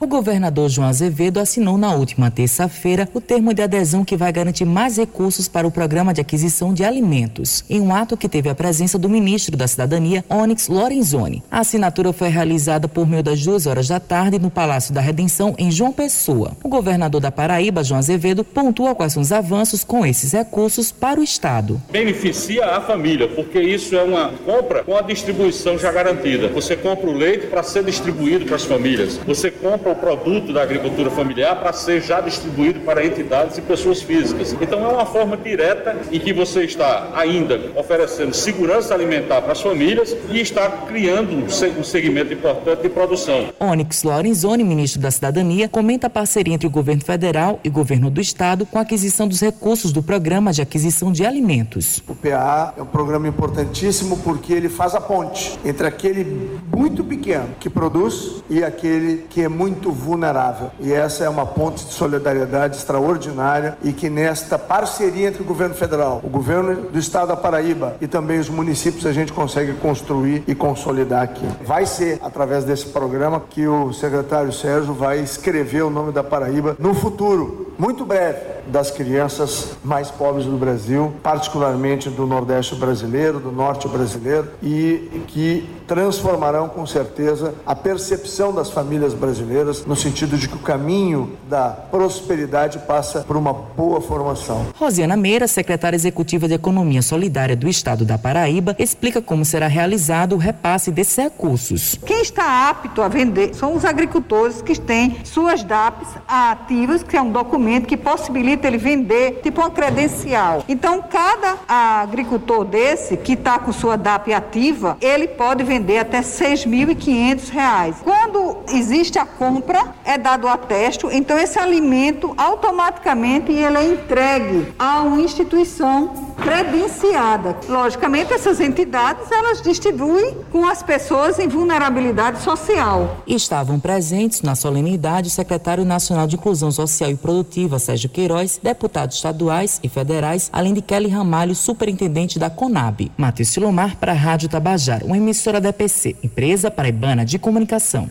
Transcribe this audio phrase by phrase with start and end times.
[0.00, 4.64] O governador João Azevedo assinou na última terça-feira o termo de adesão que vai garantir
[4.64, 8.54] mais recursos para o programa de aquisição de alimentos, em um ato que teve a
[8.54, 11.42] presença do ministro da Cidadania, Onyx Lorenzoni.
[11.50, 15.56] A assinatura foi realizada por meio das duas horas da tarde no Palácio da Redenção,
[15.58, 16.52] em João Pessoa.
[16.62, 21.18] O governador da Paraíba, João Azevedo, pontua quais são os avanços com esses recursos para
[21.18, 21.82] o Estado.
[21.90, 26.46] Beneficia a família, porque isso é uma compra com a distribuição já garantida.
[26.46, 29.16] Você compra o leite para ser distribuído para as famílias.
[29.26, 33.62] Você compra compra o produto da agricultura familiar para ser já distribuído para entidades e
[33.62, 34.54] pessoas físicas.
[34.60, 39.60] Então é uma forma direta em que você está ainda oferecendo segurança alimentar para as
[39.60, 43.48] famílias e está criando um segmento importante de produção.
[43.60, 48.10] Onyx Lorenzoni, ministro da Cidadania, comenta a parceria entre o governo federal e o governo
[48.10, 52.02] do estado com a aquisição dos recursos do programa de aquisição de alimentos.
[52.08, 57.48] O PA é um programa importantíssimo porque ele faz a ponte entre aquele muito pequeno
[57.60, 60.72] que produz e aquele que é muito muito vulnerável.
[60.80, 65.74] E essa é uma ponte de solidariedade extraordinária e que nesta parceria entre o governo
[65.74, 70.42] federal, o governo do estado da Paraíba e também os municípios a gente consegue construir
[70.48, 71.46] e consolidar aqui.
[71.64, 76.76] Vai ser através desse programa que o secretário Sérgio vai escrever o nome da Paraíba
[76.78, 83.52] no futuro, muito breve das crianças mais pobres do Brasil, particularmente do Nordeste brasileiro, do
[83.52, 90.48] Norte brasileiro, e que transformarão com certeza a percepção das famílias brasileiras no sentido de
[90.48, 94.66] que o caminho da prosperidade passa por uma boa formação.
[94.74, 100.34] Rosiana Meira, secretária executiva de Economia Solidária do Estado da Paraíba, explica como será realizado
[100.34, 101.98] o repasse desses recursos.
[102.04, 107.22] Quem está apto a vender são os agricultores que têm suas DAPs ativas, que é
[107.22, 110.64] um documento que possibilita ele vender, tipo uma credencial.
[110.68, 116.18] Então, cada agricultor desse que está com sua DAP ativa, ele pode vender vender até
[116.18, 117.96] R$ 6.500.
[118.02, 124.74] Quando existe a compra, é dado o atesto, então esse alimento automaticamente ele é entregue
[124.78, 127.56] a uma instituição credenciada.
[127.68, 133.22] Logicamente, essas entidades elas distribuem com as pessoas em vulnerabilidade social.
[133.26, 139.16] Estavam presentes na solenidade o secretário nacional de Inclusão Social e Produtiva, Sérgio Queiroz, deputados
[139.16, 143.10] estaduais e federais, além de Kelly Ramalho, superintendente da Conab.
[143.16, 148.06] Matheus Silomar para a Rádio Tabajara, uma emissora da EPC, empresa paraibana de comunicação.